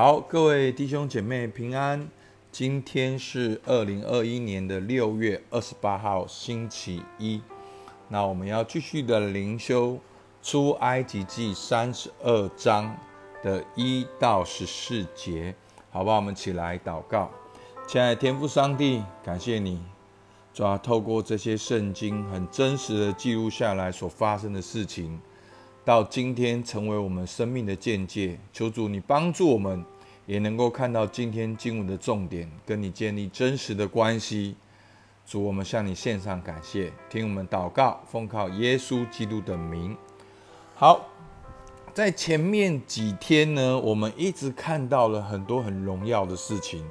[0.00, 2.08] 好，各位弟兄姐妹平安。
[2.52, 7.42] 今天是二零二一年的六月二十八号，星期一。
[8.06, 9.98] 那我们要继续的灵修
[10.40, 12.96] 出埃及记三十二章
[13.42, 15.52] 的一到十四节，
[15.90, 16.14] 好不好？
[16.18, 17.28] 我们起来祷告。
[17.88, 19.82] 亲爱的天父上帝，感谢你，
[20.54, 25.20] 主要透过这些圣经很真实的记录下来所发生的事情。
[25.88, 29.82] 到今天成为我们生命的见解，求主你帮助我们，
[30.26, 34.54] 也能够看到今天经文的重点，跟你建立真实的关系。
[35.26, 39.96] 主，我们向你献上感谢，听我们祷告，奉靠耶稣基督的名。
[40.74, 41.06] 好，
[41.94, 46.84] 在前面几天呢，我们一直看到了很多很荣耀的事情，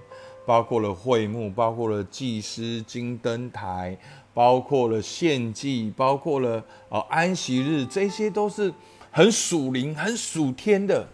[0.47, 3.95] 包括了会幕，包括了祭司金灯台。
[4.33, 8.71] 包括了献祭，包括了哦安息日，这些都是
[9.09, 11.07] 很属灵、很属天的。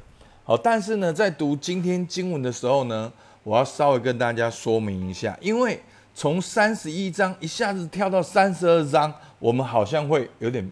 [0.43, 3.09] 好，但是呢，在读今天经文的时候呢，
[3.43, 5.81] 我要稍微跟大家说明一下，因为
[6.13, 10.69] 从三十一章一下子跳到三十二章，我们好像会有点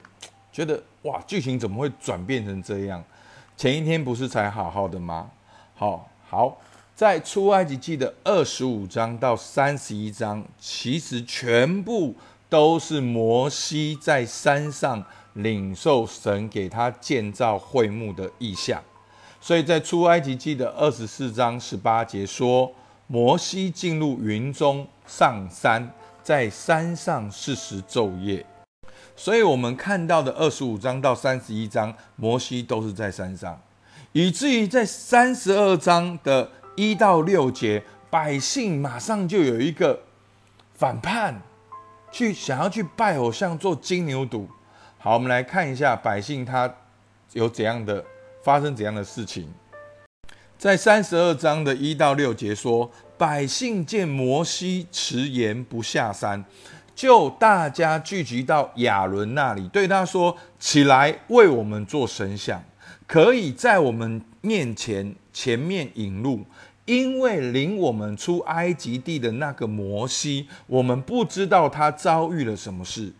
[0.51, 3.01] 觉得哇，剧情怎么会转变成这样？
[3.55, 5.31] 前一天不是才好好的吗？
[5.73, 6.57] 好好，
[7.01, 12.13] 在出埃及记的二十五章到三十一章，其实全部。
[12.47, 15.01] 都是摩西在山上
[15.35, 18.83] 领受神给他建造会幕的意象，
[19.39, 22.69] 所以在出埃及记的二十四章十八节说，
[23.07, 25.89] 摩西进入云中上山，
[26.21, 28.45] 在山上四十昼夜。
[29.15, 33.57] 所以我们看到的二十五章到三十一章，摩西都是在山上，
[34.11, 40.01] 以至于在三十二章的一到六节，百姓马上就有一个
[40.73, 41.41] 反叛。
[42.13, 44.45] 去想要去拜偶像做金牛犊，
[44.97, 46.69] 好，我们来看一下百姓他
[47.31, 48.03] 有怎样的
[48.43, 49.47] 发生怎样的事情。
[50.57, 56.43] 在三十二章的一到六节说，百姓见摩西迟延不下山，
[56.93, 62.61] 就大家聚集到亚伦那里，对他说：“起来为我们做神像，
[63.07, 66.45] 可以在我们面前前面引路。”
[66.85, 73.13] 因为领我们出埃及地的那个摩西，我们不知道他遭遇了什么事。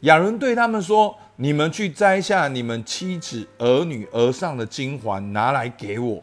[0.00, 6.22] 亚伦对他们说：“你们去摘下你们妻子、儿女额上的金环，拿来给我。”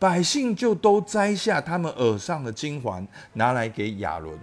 [0.00, 4.36] 百姓就都摘下他们耳上的金环，拿来给亚伦。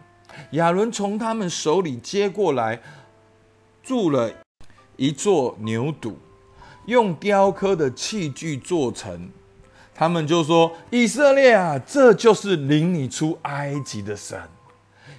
[0.52, 2.80] 亚伦从他们手里接过来，
[3.84, 4.32] 铸了
[4.96, 6.14] 一座牛犊，
[6.86, 9.30] 用雕刻的器具做成。
[10.00, 14.40] 他们就说：“以色列啊，这就是领你出埃及的神。”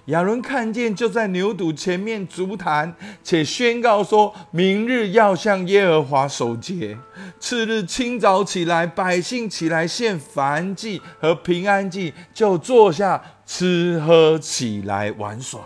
[0.08, 6.96] 亚伦看见，就在牛犊前面足坛，且宣告说：“明日要向耶和华守节。
[7.38, 15.60] 次日清早起来，百姓起来献燔祭和平安祭，就坐下吃喝，起来玩耍。”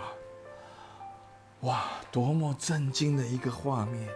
[1.62, 4.08] 哇，多么震惊的一个画面！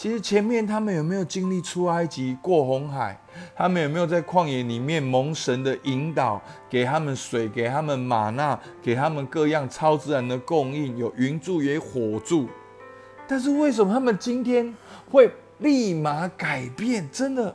[0.00, 3.20] 其实前面他们有没有经历出埃及过红海？
[3.54, 6.40] 他们有没有在旷野里面蒙神的引导，
[6.70, 12.48] 给他们水，给他们玛纳，给他们各样超自然的供应，有云柱也火柱？
[13.28, 14.74] 但是为什么他们今天
[15.10, 17.06] 会立马改变？
[17.12, 17.54] 真的，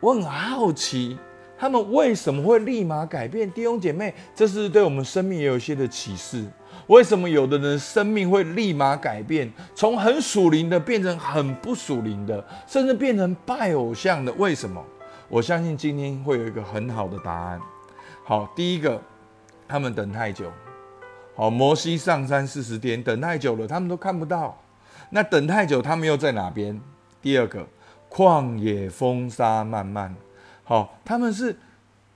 [0.00, 1.18] 我很好奇，
[1.62, 3.48] 他们为什么会立马改变？
[3.52, 6.44] 弟兄姐妹，这是对我们生命也有一些的启示。
[6.88, 14.32] 为什么有的人生命会立马改变，从很属灵的变成很不属灵的，甚至变成拜偶像的？
[14.32, 14.84] 为什么？
[15.28, 17.60] 我相信今天会有一个很好的答案。
[18.24, 19.00] 好，第一个，
[19.68, 20.50] 他们等太久。
[21.36, 24.60] 好，摩西上山四十天，等太久了，他们都看不到。
[25.10, 26.80] 那等太久，他们又在哪边？
[27.22, 27.64] 第二个，
[28.10, 30.12] 旷野风沙漫漫。
[30.72, 31.54] 好，他们是。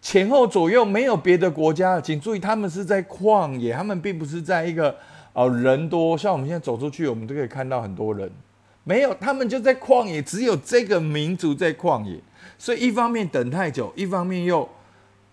[0.01, 4.95] 前后左右没有别的国家，请注意，他们是在旷野，他们并不是在一个
[5.33, 8.31] 哦人多，像我们现在走出去，我们都可以看到很多人，
[8.85, 12.21] 没有，他们就在旷野，只有这个民族在旷野，
[12.57, 14.69] 所以一方面等太久，一方面又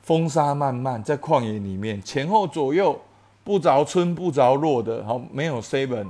[0.02, 3.00] 风沙漫漫，在旷野里面前后左右
[3.44, 6.08] 不着村不着落的，好没有 seven，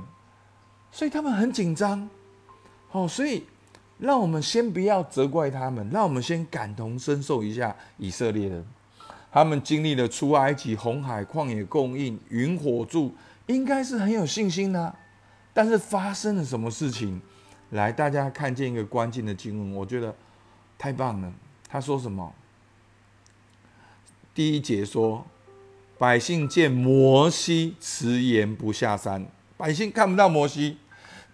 [0.90, 2.08] 所以他们很紧张，
[2.88, 3.44] 好，所以。
[3.98, 8.66] 让我们先不要责怪他们，让我们先感同身受一下以色列人，
[9.30, 13.14] 他们经历了出埃及、红海、旷野供应、云火柱，
[13.46, 14.94] 应该是很有信心的。
[15.52, 17.22] 但是发生了什么事情？
[17.70, 20.14] 来，大家看见一个关键的经文，我觉得
[20.76, 21.32] 太棒了。
[21.68, 22.32] 他说什么？
[24.34, 25.24] 第一节说，
[25.96, 29.24] 百姓见摩西迟延不下山，
[29.56, 30.78] 百姓看不到摩西。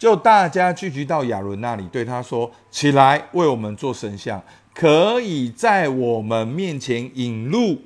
[0.00, 4.42] 就大家聚集到亚伦那里，对他说：“起来，为我们做神像，
[4.74, 7.82] 可以在我们面前引路。”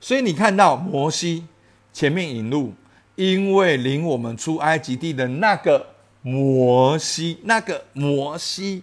[0.00, 1.46] 所以你看到摩西
[1.92, 2.72] 前面引路，
[3.16, 5.88] 因为领我们出埃及地的那个
[6.22, 8.82] 摩西，那个摩西，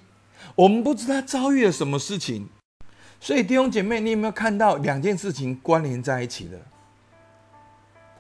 [0.54, 2.48] 我们不知道他遭遇了什么事情。
[3.20, 6.62] 所以弟兄姐妹，你有没有看到两件事情关联在一起的？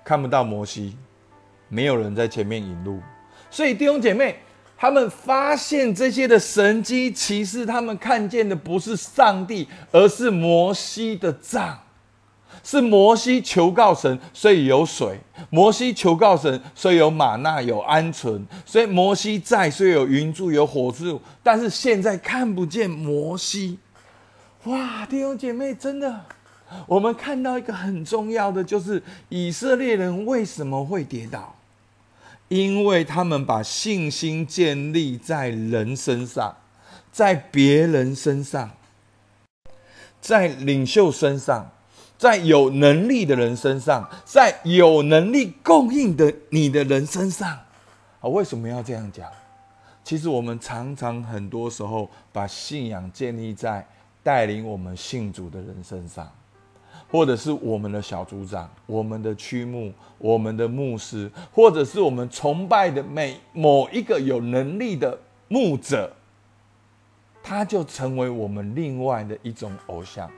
[0.04, 0.98] 看不到摩西，
[1.70, 3.00] 没有人在前面引路，
[3.50, 4.40] 所以弟兄姐妹，
[4.78, 11.80] 他们发现这些的神机其实，他们看见的不是上帝，而是摩西的杖。
[12.64, 15.16] 是摩西求告神，所以有水；
[15.50, 18.42] 摩西求告神，所以有玛纳，有鹌鹑。
[18.66, 21.22] 所以摩西在，所以有云柱，有火柱。
[21.42, 23.80] 但是现在看不见摩西。
[24.66, 26.26] 哇，弟兄姐妹，真的，
[26.88, 31.56] 我们看到一个很重要的，就是以色列人为什么会跌倒？
[32.48, 36.56] 因为他们把信心建立在人身上，
[37.12, 38.72] 在别人身上，
[40.22, 41.72] 在领袖身上。
[42.18, 47.48] 在有能力的人身上，在有能力供应的你的人身上，
[48.20, 49.30] 啊，为什么要这样讲？
[50.04, 53.88] 其实我们常常很多时候把信仰建立在
[54.24, 56.28] 带领我们信主的人身上，
[57.10, 65.18] 或者是我们的小组长、我们的区牧、我们的牧师，或者是我们崇拜的每某一个有能力的
[65.48, 66.12] 牧者，
[67.42, 70.30] 他就成为我们另外的一种偶像。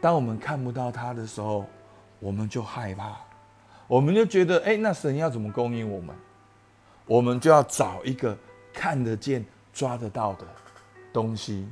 [0.00, 1.66] 当我们看不到他的时候，
[2.18, 3.18] 我们就害怕，
[3.86, 6.16] 我们就觉得，哎，那神要怎么供应我们？
[7.04, 8.34] 我们就要找一个
[8.72, 10.46] 看得见、抓得到的
[11.12, 11.68] 东西，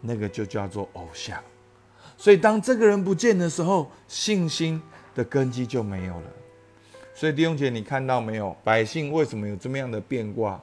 [0.00, 1.42] 那个就叫做偶像。
[2.18, 4.82] 所以，当这个人不见的时候，信心
[5.14, 6.30] 的根基就没有了。
[7.14, 8.54] 所以，弟兄姐，你看到没有？
[8.62, 10.60] 百姓为什么有这么样的变卦？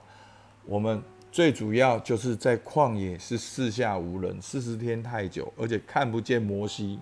[0.66, 1.02] 我们。
[1.32, 6.98] 最主要就是在旷野是四下无人，四十天太久，而且看不见摩西，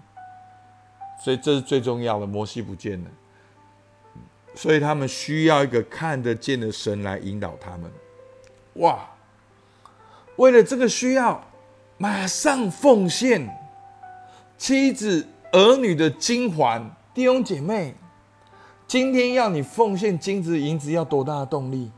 [1.23, 2.25] 所以这是最重要的。
[2.25, 3.11] 摩西不见了，
[4.55, 7.91] 所以他们需要一个看得见的神来引导他们。
[8.77, 9.07] 哇！
[10.37, 11.39] 为了这个需要，
[11.99, 13.47] 马上奉献
[14.57, 17.95] 妻子儿女的金环，弟兄姐妹，
[18.87, 21.91] 今天要你奉献金子银子，要多大的动力？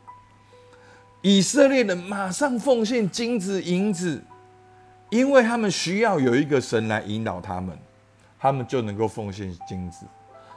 [1.22, 4.24] 以色列人马上奉献金子银子，
[5.10, 7.78] 因为他们需要有一个神来引导他们，
[8.40, 10.06] 他们就能够奉献金子。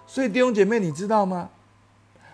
[0.06, 1.48] 所以弟兄姐妹，你知道吗？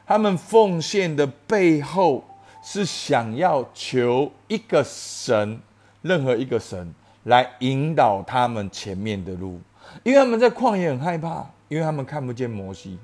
[0.06, 2.24] 他们奉献的背后
[2.62, 5.60] 是想要求一个神，
[6.02, 9.60] 任何一个神来引导他们前面的路，
[10.02, 12.98] 因为他们在旷野很害怕，因为他们看不见摩西，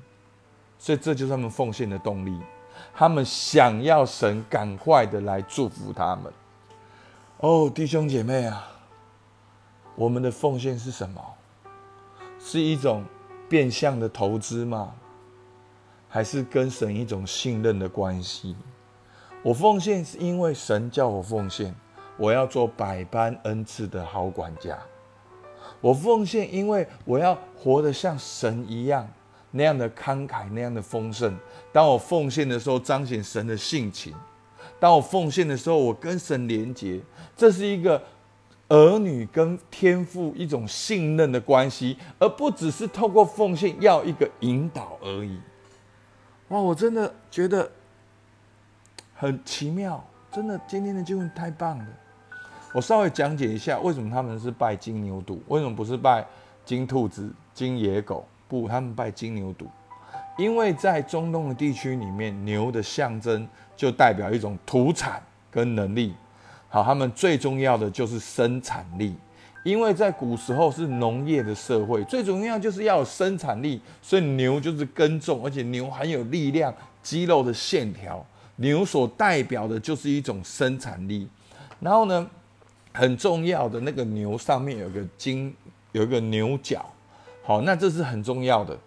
[0.79, 2.39] 所以这就是他们奉献的动力。
[2.93, 6.33] 他们想要神赶快的来祝福他们。
[7.37, 8.67] 哦，弟兄姐妹啊，
[9.95, 11.21] 我们的奉献是什么？
[12.39, 13.03] 是一种
[13.47, 14.93] 变相的投资吗？
[16.09, 18.55] 还是跟神一种信任的关系？
[19.43, 21.75] 我奉献是因为神叫我奉献，
[22.21, 24.77] 我要做百般恩赐的好管家。
[25.81, 29.07] 我奉献，因为我要活得像神一样。
[29.53, 31.35] 那样的慷慨，那样的丰盛。
[31.73, 34.13] 当我奉献的时候，彰显神的性情；
[34.79, 37.01] 当我奉献的时候，我跟神连结。
[37.35, 38.01] 这是一个
[38.69, 45.37] 儿女跟天父一种信任的关系，而不只是透过奉献要一个引导而已。
[46.49, 47.69] 哇，我真的觉得
[49.15, 51.85] 很奇妙，真的今天的经文太棒了。
[52.73, 56.25] 我稍微讲解一下，为什么他们是拜金牛犊，为什么不是拜
[56.63, 58.25] 金兔子、金野狗？
[58.47, 59.65] 不，他们拜金牛犊，
[60.37, 66.13] 因为在中东的地区里面，牛的象征就代表一种土产跟能力。
[66.69, 69.13] 好，他们最重要的就是生产力，
[69.65, 76.73] 因为在古时候是农业的社会，最重要就是要有生产力，所以牛就是耕种，而且牛很有力量，
[77.03, 78.25] 肌肉的线条，
[78.55, 81.27] 牛所代表的就是一种生产力。
[81.81, 82.29] 然后呢，
[82.93, 85.55] 很重要的那个牛上面有个金，
[85.91, 86.85] 有一个牛角。
[87.43, 88.77] 好，那这是很重要的。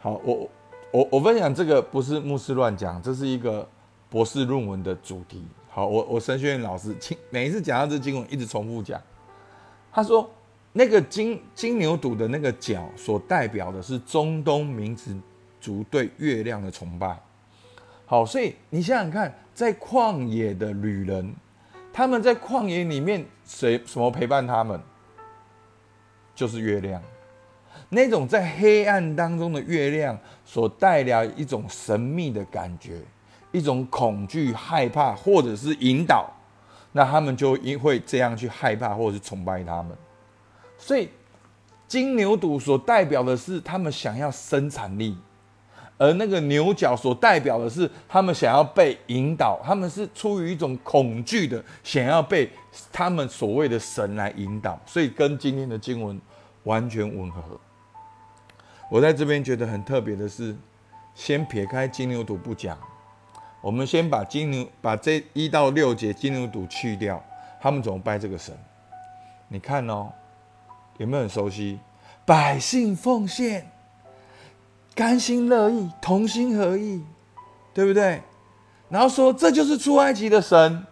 [0.00, 0.48] 好，我
[0.90, 3.68] 我我分享这个不是牧师乱讲，这是一个
[4.08, 5.42] 博士论文的主题。
[5.68, 6.96] 好，我我神学院老师，
[7.30, 9.00] 每一次讲到这经文，一直重复讲。
[9.92, 10.28] 他说，
[10.72, 14.96] 那个金金牛犊的那个角，所代表的是中东民
[15.60, 17.20] 族对月亮的崇拜。
[18.06, 21.34] 好，所以你想想看，在旷野的旅人，
[21.96, 24.80] 他们在旷野里面，谁什么陪伴他们？
[26.34, 27.00] 就是月亮。
[27.88, 33.00] 那种在黑暗当中的月亮所带来一种神秘的感觉，
[33.52, 36.28] 一种恐惧、害怕，或者是引导，
[36.90, 39.96] 那他们就因会这样去害怕或者是崇拜他们。
[40.76, 41.08] 所以
[41.86, 45.16] 金牛犊所代表的是他们想要生产力。
[45.96, 52.50] 而那个牛角所代表的是，他们想要被引导，他们是出于一种恐惧的，想要被
[52.92, 56.20] 他们所谓的神来引导，所以跟今天的经文
[56.64, 57.42] 完全吻合。
[58.90, 60.54] 我在这边觉得很特别的是，
[61.14, 62.76] 先撇开金牛犊不讲，
[63.60, 67.22] 我们先把金牛把这一到六节金牛犊去掉，
[67.60, 68.52] 他们怎么拜这个神？
[69.46, 70.10] 你看哦，
[70.98, 71.78] 有没有很熟悉？
[72.26, 73.70] 百姓奉献。
[74.94, 77.02] 甘心乐意，同心合意，
[77.72, 78.22] 对不对？
[78.88, 80.86] 然后说这就是出埃及的神，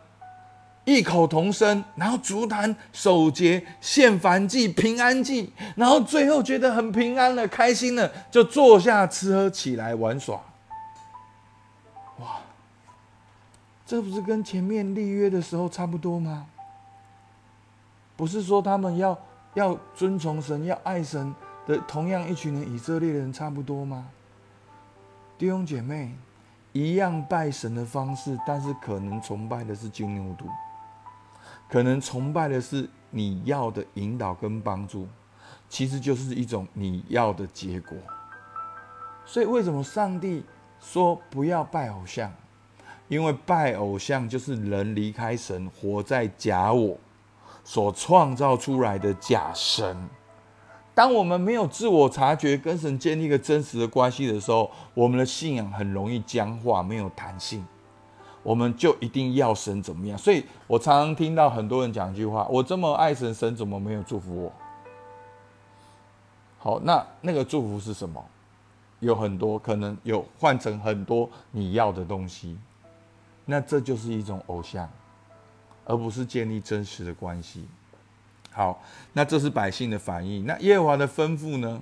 [0.85, 10.41] 异口同声，然后足坛守节献燔祭平安祭，然后最后觉得很平安了，开心了，就坐下吃喝起来玩耍。
[12.19, 12.41] 哇，
[13.87, 16.47] 这不是跟前面立约的时候差不多吗？
[18.17, 19.17] 不是说他们要
[19.55, 21.33] 要遵从神，要爱神。
[21.67, 24.09] 的同样一群人，以色列人差不多吗？
[25.39, 26.15] 弟兄姐妹，
[26.73, 30.45] 一样拜神的方式，但是可能崇拜的是金牛犊，
[31.69, 35.09] 可能崇拜的是你要的引导跟帮助，
[35.69, 37.97] 其实就是一种你要的结果。
[39.25, 40.45] 所以，为什么上帝
[40.81, 42.33] 说不要拜偶像？
[43.09, 46.97] 因为拜偶像就是人离开神，活在假我
[47.63, 50.09] 所创造出来的假神。
[50.95, 57.65] 当我们没有自我察觉，跟神建立一个真实的关系的时候，我们的信仰很容易僵化，没有弹性。
[58.43, 60.19] 我们就一定要神怎么样？
[60.19, 64.53] 所以我常常听到很多人讲一句话：“我这么爱神，神怎么没有祝福我？”
[66.59, 68.23] 好，那那个祝福是什么？
[68.99, 72.59] 有很多可能有换成很多你要的东西，
[73.45, 74.89] 那这就是一种偶像，
[75.85, 77.67] 而不是建立真实的关系。
[78.53, 78.83] 好，
[79.15, 80.45] 那这是百姓的反应。
[80.45, 81.81] 那耶和华的吩咐呢？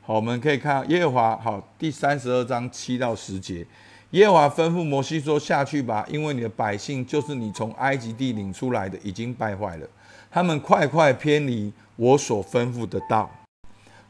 [0.00, 1.36] 好，我们可以看耶和华。
[1.38, 3.66] 好，第三十二章七到十节，
[4.10, 9.88] 耶和华吩咐摩西说：“下去吧，因为你的百姓就是你从埃及地领出来的，已经败坏了。
[10.30, 13.28] 他们快快偏离我所吩咐的道，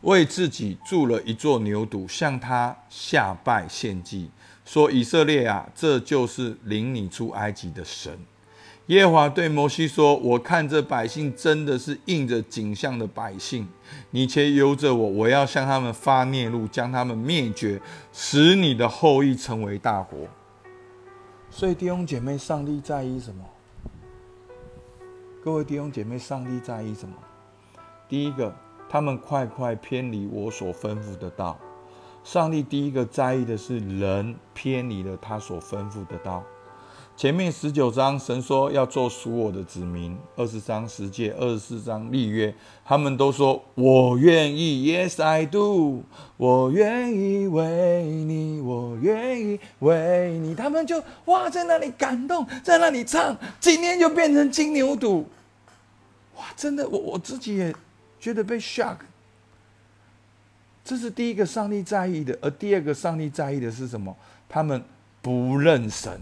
[0.03, 4.31] 为自己筑了一座牛犊，向他下拜献祭，
[4.67, 8.19] 说：以色列啊，这就是领你出埃及的神。”
[8.89, 13.67] 耶和华对摩西说：“我看这百姓真的是应着景象的百姓，
[14.11, 17.81] 你且由着我，我要向他们发孽怒，将他们灭绝，
[18.13, 20.29] 使你的后裔成为大国。”
[21.49, 23.43] 所以弟兄姐妹，上帝在意什么？
[25.43, 27.15] 各位弟兄姐妹，上帝在意什么？
[28.07, 28.55] 第一个，
[28.91, 31.59] 他们快快偏离我所吩咐的道。
[32.23, 36.45] 上帝第一个在意的是人偏离了他所吩咐的道。
[37.17, 42.53] 前面十九章，神说要做属我的子民；二十章十诫，二十四章立约，
[42.85, 46.03] 他们都说我愿意，Yes I do，
[46.37, 50.57] 我愿意为你，我愿意为你。
[50.57, 55.25] 他们就哇，在那里感动，在那里唱，今天就变成金牛犊。
[56.37, 57.73] 哇，真的，我我自己也
[58.19, 58.97] 觉得被 shock。
[60.85, 64.17] 这是第一个上帝在意的，而第二个上帝在意的是什么？
[64.49, 64.83] 他们
[65.23, 66.21] 不认神。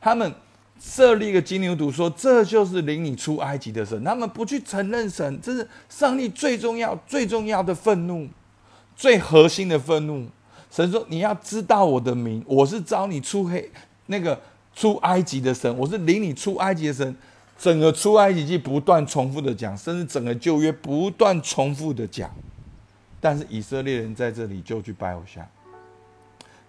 [0.00, 0.32] 他们
[0.80, 4.02] 设立一个金牛犊，说这就是领你出埃及的神。
[4.02, 8.28] 他们不去承认神，这是上帝最重要、最重要的愤怒，
[8.96, 10.26] 最核心的愤怒。
[10.70, 13.70] 神说：“你要知道我的名，我是招你出黑
[14.06, 14.40] 那个
[14.74, 17.16] 出埃及的神，我是领你出埃及的神。”
[17.58, 22.34] 整个出埃及记不断重复的讲，甚至整个旧约不断重复的讲，
[23.20, 25.46] 但是以色列人在这里就去拜偶像，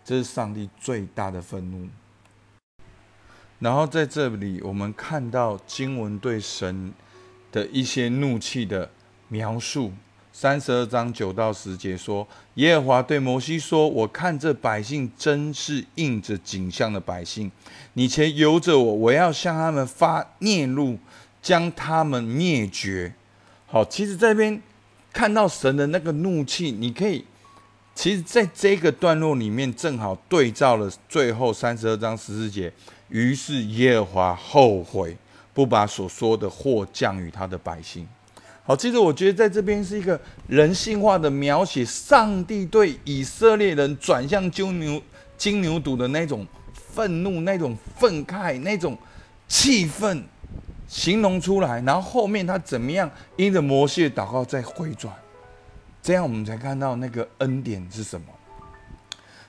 [0.04, 1.88] 这是上帝最大的愤怒。
[3.62, 6.92] 然后在这里，我们看到经文对神
[7.52, 8.90] 的一些怒气的
[9.28, 9.94] 描述。
[10.34, 17.52] 三十二章九到十节说：“耶和华对摩西说：我看这百姓真是应着景象的百姓，
[17.94, 20.98] 你且由着我，我要向他们发孽怒，
[21.40, 23.14] 将他们灭绝。”
[23.68, 24.60] 好，其实这边
[25.14, 27.26] 看到神的那个怒气，你可以，
[27.94, 32.74] 其实在这个段落里面正好对照了最后三十二章十四节。
[33.12, 35.16] 于是耶和华后悔，
[35.54, 38.08] 不把所说的祸降于他的百姓。
[38.64, 45.02] 好，其实我觉得在这边是一个人性化的描写，上帝对以色列人转向金牛
[45.38, 48.98] 金牛犊的那种愤怒、那种愤慨、那种
[49.48, 50.24] 气愤，
[50.88, 51.82] 形容出来。
[51.82, 55.14] 然后后面他怎么样，因着摩西的祷告再回转，
[56.02, 58.28] 这样我们才看到那个恩典是什么。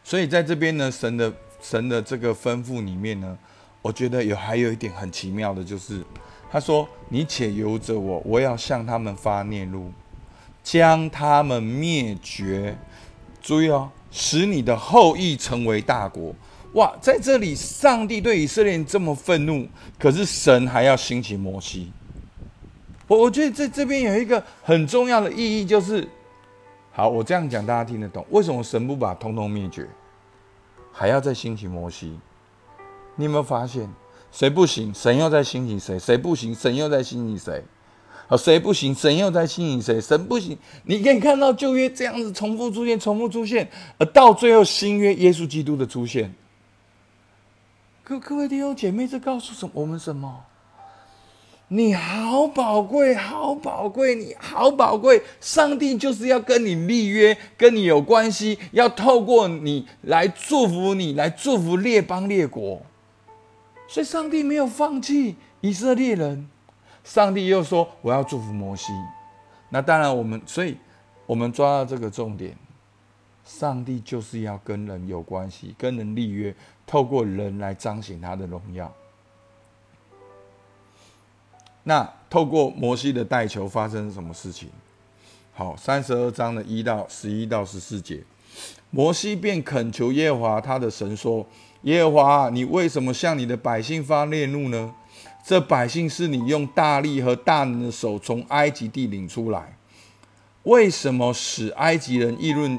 [0.02, 1.33] 所以在这边呢，神的。
[1.64, 3.38] 神的这个吩咐里面呢，
[3.82, 6.02] 我觉得有还有一点很奇妙的，就是
[6.50, 9.90] 他说：“你且由着我，我要向他们发念怒，
[10.62, 12.78] 将他们灭绝。”
[13.42, 16.32] 注意哦，使你的后裔成为大国。
[16.74, 19.66] 哇，在这里，上帝对以色列这么愤怒，
[19.98, 21.92] 可是神还要兴起摩西。
[23.08, 26.08] 我我觉得在这边有一个很重要的意义，就是
[26.92, 29.88] 好，我这样讲大家听得懂，为什么神不把通通灭绝，
[30.92, 32.16] 还要再兴起摩西？
[33.16, 33.88] 你有没有发现，
[34.31, 37.62] 谁不行，神又在兴起谁；谁不行，神又在兴起谁。
[38.26, 40.00] 好，谁不行，神又在兴起谁？
[40.00, 46.35] 神不行，你可以看到旧约这样子重复出现，重复出现，而到最后新约耶稣基督的出现。
[48.02, 50.45] 各各位弟兄姐妹，这告诉什我们什么？
[51.69, 55.23] 你好宝贵，好宝贵，你好宝贵。
[55.40, 62.83] 上帝就是要跟你立约，跟你有关系，要透过你来祝福你，来祝福列邦列国。
[63.92, 66.49] 所以，上帝没有放弃以色列人。
[67.04, 68.90] 上帝又说：“我要祝福摩西。”
[69.68, 70.78] 那当然，我们所以，
[71.26, 72.56] 我们抓到这个重点。
[73.44, 76.54] 上帝就是要跟人有关系，跟人立约，
[76.87, 78.90] 透过人来彰显他的荣耀。
[81.82, 84.70] 那透过摩西的带球发生什么事情？
[85.52, 88.25] 好，三十二章的一到十一到十四节，
[88.94, 91.46] 摩西便恳求耶和华他的神说
[91.82, 94.94] ：“耶和华，你为什么向你的百姓发烈怒呢？
[95.44, 99.76] 这百姓是你用大力和大能的手从埃及地领出来，
[100.64, 102.78] 为什么使埃及人议论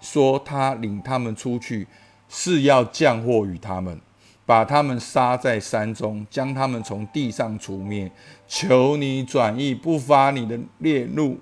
[0.00, 1.86] 说他领他们出去
[2.28, 3.98] 是要降祸于他们？”
[4.46, 8.12] 把他们杀在山中，将他们从地上除灭。
[8.46, 11.38] 求你转意，不发你的烈怒，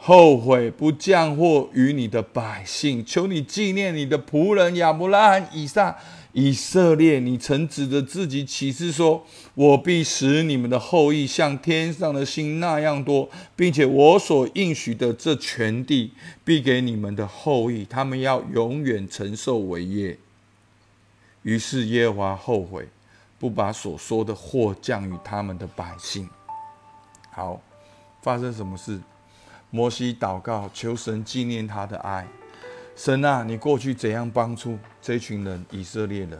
[0.00, 3.04] 后悔不降祸于你的百姓。
[3.04, 5.98] 求你纪念你的仆人亚伯拉罕、以撒、
[6.32, 7.18] 以色列。
[7.18, 16.12] 你曾指着自己起誓说：“我必使你们的后裔像天上的星那样多，并且我所应许的这全地
[16.44, 20.16] 必给你们的后裔，他们要永远承受为业。”
[21.42, 22.88] 于是耶和华后悔，
[23.38, 26.28] 不把所说的祸降于他们的百姓。
[27.30, 27.60] 好，
[28.22, 29.00] 发生什么事？
[29.70, 32.26] 摩西祷告，求神纪念他的爱。
[32.96, 36.38] 神啊，你过去怎样帮助这群人以色列人？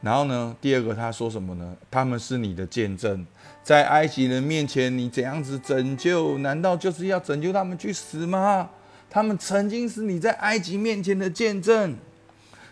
[0.00, 0.54] 然后呢？
[0.60, 1.74] 第二个他说什么呢？
[1.90, 3.26] 他们是你的见证，
[3.62, 6.36] 在埃及人面前你怎样子拯救？
[6.38, 8.68] 难道就是要拯救他们去死吗？
[9.08, 11.96] 他们曾经是你在埃及面前的见证。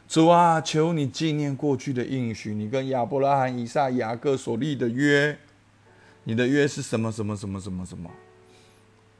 [0.06, 5.38] 主啊，求你纪念过去的应许，你跟亚伯拉罕、以撒、雅各所立的约，
[6.24, 7.10] 你的约是什么？
[7.10, 7.34] 什么？
[7.34, 7.58] 什么？
[7.58, 7.86] 什么？
[7.86, 8.10] 什么？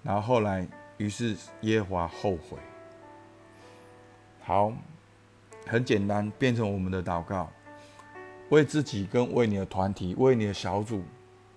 [0.02, 0.66] 然后后来，
[0.98, 2.58] 于是耶和华后悔。
[4.42, 4.72] 好，
[5.66, 7.48] 很简单，变成我们的祷告，
[8.50, 11.02] 为自己跟为你的团体、为你的小组、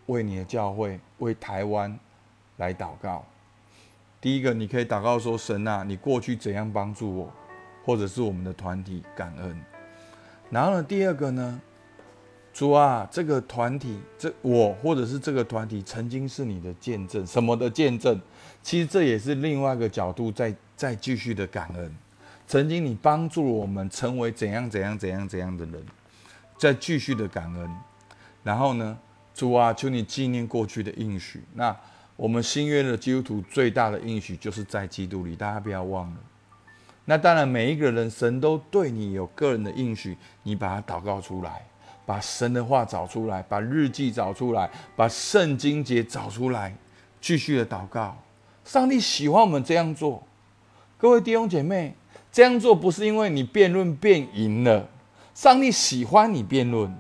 [0.05, 1.99] 为你的教会、为台湾
[2.57, 3.25] 来祷告。
[4.21, 7.31] 第一个，你可以祷告说：神啊，你过去怎样帮助我？
[7.83, 9.63] 或者是我们的团体感恩，
[10.49, 10.81] 然后呢？
[10.81, 11.61] 第二个呢？
[12.55, 18.17] 主啊，这个团体，这我或者是这个团体曾经是你的见证，什么的见证？
[18.63, 21.93] 其实这也是另外一个角度，再再继续的感恩。
[22.47, 25.85] 曾经你帮助我们成为怎样怎样怎样怎样的人，
[26.57, 27.69] 再继续的感恩。
[28.41, 28.97] 然后呢？
[29.33, 31.43] 主啊，求你纪念过去的应许。
[31.55, 31.75] 那
[32.15, 36.17] 我们新约的基督徒最大的应许，就是在基督里，大家不要忘了。
[37.03, 41.67] 那当然，每一个人神都对你有个人的应许，你把它祷告出来，
[42.05, 46.75] 把神的话找出来，把日记找出来，把圣经节找出来，
[47.19, 48.15] 继续的祷告。
[48.63, 50.21] 上帝喜欢我们这样做。
[50.97, 51.95] 各位弟兄姐妹，
[52.31, 54.87] 这样做不是因为你辩论辩赢了，
[55.33, 56.93] 上帝喜欢你辩论，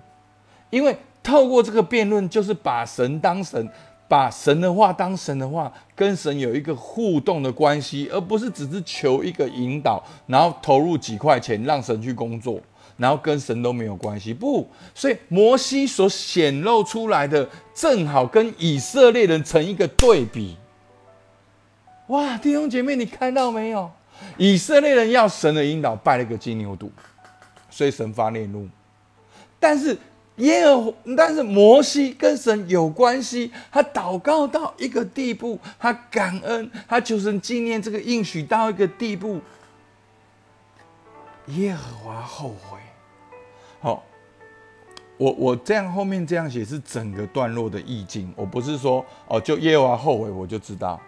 [0.69, 3.69] 因为透过这个辩论，就是把神当神。
[4.07, 12.61] 把神的话当神的话，跟神有一个互动的关系，而不是只是求一个引导，然后投入几块钱让神去工作，
[12.97, 14.33] 然后跟神都没有关系。
[14.33, 20.57] 不，所以摩西所显露出来的，正好跟以色列人成一个对比。
[22.07, 23.91] 哇，弟兄姐妹，你看到没有？
[24.37, 26.89] 以色列人要神的引导，拜了个金牛犊，
[27.69, 28.67] 所以神发烈怒，
[29.59, 29.97] 但是。
[30.39, 39.39] 耶和，但是摩西跟神有关系，他祷告到一个地步，他感恩，他求神纪念这个应许到一个地步。
[41.47, 42.77] 耶和华后悔。
[43.85, 44.03] 好，
[45.15, 50.99] 我我这样后面这样写是整个段落的意境，我不是说哦，就耶和华后悔，我就知道，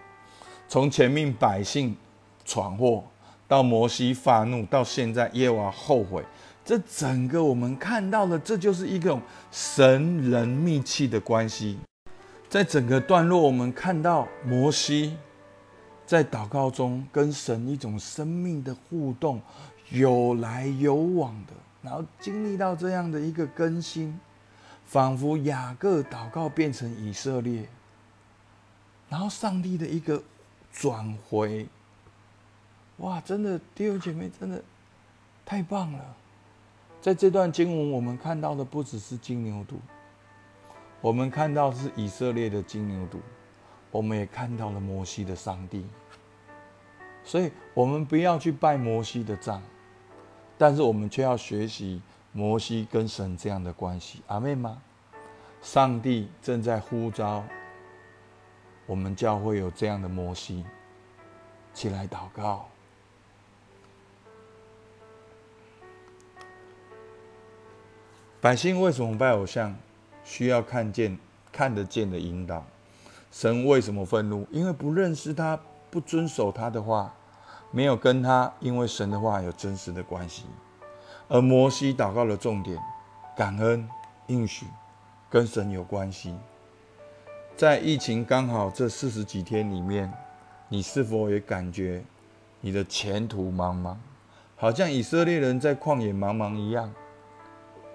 [0.68, 1.98] 从前面百姓
[2.46, 3.04] 闯祸，
[3.48, 6.24] 到摩西发怒，到现在耶和华后悔。
[6.64, 9.20] 这整个我们看到的，这就是一种
[9.52, 11.80] 神人密切的关系。
[12.48, 15.18] 在整个段落，我们看到摩西
[16.06, 19.42] 在祷告中跟神一种生命的互动，
[19.90, 21.54] 有来有往的，
[21.88, 24.20] 然后经历到这样的一个更新，
[24.86, 27.66] 仿佛雅各祷告变成以色列，
[29.08, 30.22] 然后上帝的一个
[30.74, 31.66] 转回，
[32.98, 34.62] 哇，真的弟兄姐妹，真的
[35.46, 36.16] 太棒了。
[37.00, 39.76] 在这段经文，我们看到的不只是金牛犊，
[41.00, 43.20] 我们看到是以色列的金牛犊，
[43.92, 45.86] 我们也看到了摩西的上帝。
[47.24, 49.62] 所以，我们不要去拜摩西的杖，
[50.58, 54.22] 但是我们却要学习摩西跟神这样的关系。
[54.28, 54.82] 阿妹吗？
[55.62, 57.44] 上帝正在呼召
[58.86, 60.64] 我们教会有这样的摩西，
[61.74, 62.68] 起来祷告。
[68.40, 69.76] 百姓为什么拜偶像？
[70.24, 71.18] 需要看见、
[71.52, 72.64] 看得见的引导。
[73.32, 74.48] 神为什么愤怒？
[74.52, 77.14] 因为不认识他，不遵守他的话，
[77.72, 80.46] 没有跟他，因为神的话有真实的关系。
[81.28, 82.78] 而摩西祷告的重点，
[83.36, 83.88] 感恩、
[84.28, 84.66] 应许，
[85.30, 86.36] 跟神有关系。
[87.56, 90.12] 在疫情刚好这四十几天里面，
[90.70, 92.04] 你是否也感觉
[92.62, 93.96] 你的前途茫茫，
[94.56, 96.94] 好像以色列人在旷野茫茫一样？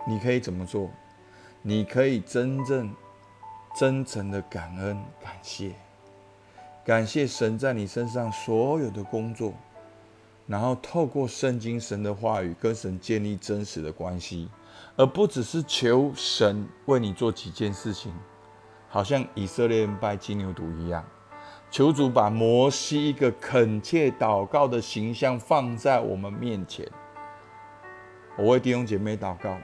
[0.06, 0.90] 你可以怎么做？
[1.62, 2.92] 你可以真正、
[3.76, 5.72] 真诚的感恩、感谢，
[6.84, 9.54] 感谢神在你身上所有的工作，
[10.48, 14.48] 然后透过圣经神的话语跟神建立真实的关系，
[14.96, 18.12] 而不只是求神为你做几件事情，
[18.88, 21.04] 好像以色列人拜金牛犊一样。
[21.70, 26.86] 求主把摩西一个恳切祷告的形象放在我们面前。
[28.36, 29.56] 我为弟兄姐妹祷告。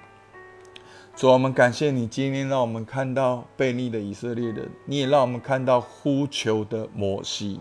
[1.18, 7.58] 主，我们感谢你，今天让我们看到悖逆的以色列人，你也让我们看到呼求的摩西。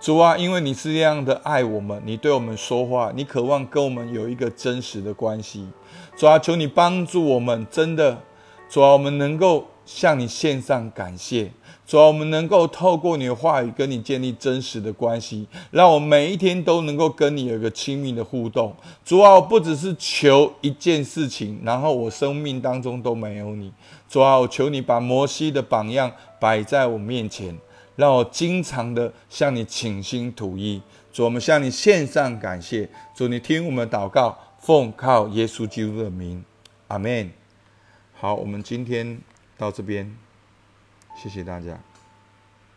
[0.00, 5.68] 主啊，因为你是这样的爱我们，你对我们说话，你渴望跟我们有一个真实的关系。
[6.16, 8.20] 主啊，求你帮助我们，真的，
[8.68, 11.50] 主啊，我们能够向你献上感谢。
[11.86, 18.76] 主要我们能够透过你的话语跟你建立真实的关系，让我每一天都能够跟你有一个亲密的互动。
[19.02, 23.72] 主啊，我不只是求一件事情，然后我生命当中都没有你。
[24.06, 27.56] 主啊，我求你把摩西的榜样摆在我面前，
[27.96, 30.82] 让我经常的向你倾心吐意。
[31.10, 32.86] 主，我们向你献上感谢。
[33.16, 36.44] 主，你听我们祷告，奉靠耶稣基督的名，
[36.88, 37.37] 阿门。
[38.20, 39.20] 好，我们今天
[39.56, 40.12] 到这边。
[41.14, 41.78] 谢谢大家。